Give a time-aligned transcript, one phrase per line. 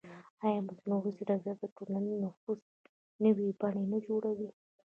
[0.45, 2.59] ایا مصنوعي ځیرکتیا د ټولنیز نفوذ
[3.23, 4.49] نوې بڼې نه جوړوي؟